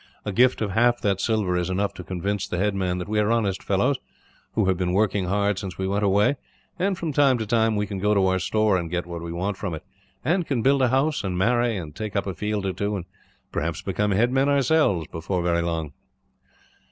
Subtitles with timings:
[0.25, 3.29] A gift of half that silver is enough to convince the headman that we are
[3.31, 3.97] honest fellows,
[4.53, 6.37] who have been working hard since we went away;
[6.79, 9.31] and from time to time we can go to our store and get what we
[9.31, 9.83] want from it,
[10.25, 13.05] and can build a house and marry, and take up a field or two, and
[13.51, 15.93] perhaps become headmen ourselves, before very long."